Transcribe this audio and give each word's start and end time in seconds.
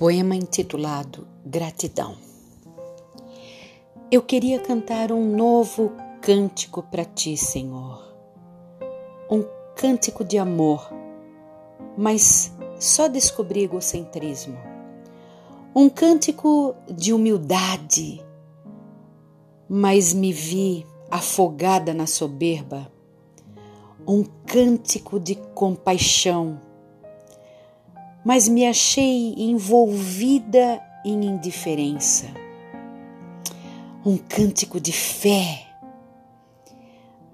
Poema 0.00 0.34
intitulado 0.34 1.28
Gratidão. 1.44 2.16
Eu 4.10 4.22
queria 4.22 4.58
cantar 4.58 5.12
um 5.12 5.36
novo 5.36 5.92
cântico 6.22 6.82
para 6.82 7.04
ti, 7.04 7.36
Senhor. 7.36 8.02
Um 9.30 9.44
cântico 9.76 10.24
de 10.24 10.38
amor, 10.38 10.90
mas 11.98 12.50
só 12.78 13.08
descobri 13.08 13.64
egocentrismo. 13.64 14.56
Um 15.76 15.90
cântico 15.90 16.74
de 16.90 17.12
humildade, 17.12 18.24
mas 19.68 20.14
me 20.14 20.32
vi 20.32 20.86
afogada 21.10 21.92
na 21.92 22.06
soberba. 22.06 22.90
Um 24.08 24.24
cântico 24.46 25.20
de 25.20 25.34
compaixão 25.34 26.58
mas 28.30 28.48
me 28.48 28.64
achei 28.64 29.34
envolvida 29.36 30.80
em 31.04 31.24
indiferença. 31.24 32.26
Um 34.06 34.16
cântico 34.16 34.78
de 34.78 34.92
fé, 34.92 35.66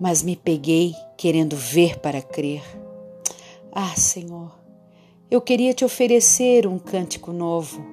mas 0.01 0.23
me 0.23 0.35
peguei 0.35 0.95
querendo 1.15 1.55
ver 1.55 1.99
para 1.99 2.23
crer. 2.23 2.63
Ah, 3.71 3.95
Senhor, 3.95 4.59
eu 5.31 5.39
queria 5.43 5.75
te 5.75 5.85
oferecer 5.85 6.67
um 6.67 6.79
cântico 6.79 7.31
novo, 7.31 7.85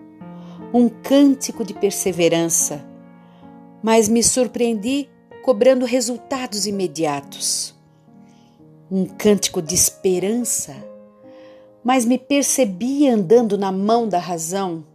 um 0.74 0.88
cântico 0.88 1.66
de 1.66 1.74
perseverança, 1.74 2.86
mas 3.84 4.08
me 4.08 4.24
surpreendi 4.24 5.10
cobrando 5.44 5.86
resultados 5.86 6.66
imediatos. 6.66 7.76
Um 8.90 9.06
cântico 9.06 9.62
de 9.62 9.76
esperança 9.76 10.93
mas 11.84 12.06
me 12.06 12.18
percebi 12.18 13.08
andando 13.08 13.58
na 13.58 13.72
mão 13.72 14.08
da 14.08 14.20
razão. 14.20 14.86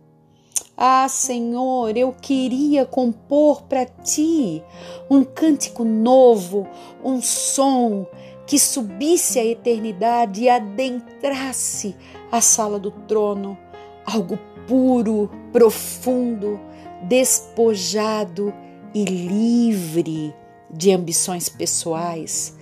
Ah, 0.77 1.09
Senhor, 1.09 1.97
eu 1.97 2.13
queria 2.13 2.87
compor 2.87 3.63
para 3.63 3.85
ti 3.85 4.63
um 5.11 5.25
cântico 5.25 5.85
novo, 5.85 6.69
um 7.05 7.21
som 7.21 8.07
que 8.47 8.59
subisse 8.59 9.39
à 9.39 9.45
eternidade 9.45 10.45
e 10.45 10.49
adentrasse 10.49 11.97
a 12.31 12.41
sala 12.41 12.79
do 12.79 12.91
trono, 12.91 13.59
algo 14.07 14.39
puro, 14.67 15.31
profundo, 15.53 16.61
despojado 17.03 18.55
e 18.95 19.05
livre 19.05 20.35
de 20.71 20.93
ambições 20.93 21.49
pessoais 21.49 22.58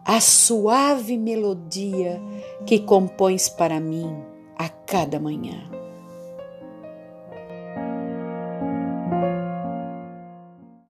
a 0.08 0.22
suave 0.22 1.18
melodia 1.18 2.18
que 2.64 2.78
compões 2.78 3.46
para 3.50 3.78
mim 3.78 4.10
a 4.56 4.66
cada 4.66 5.20
manhã. 5.20 5.77